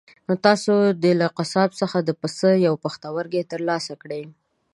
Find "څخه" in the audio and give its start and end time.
1.81-1.97